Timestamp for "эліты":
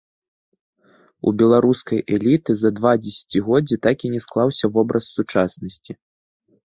2.17-2.51